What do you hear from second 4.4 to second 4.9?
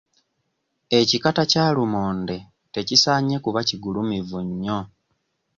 nnyo.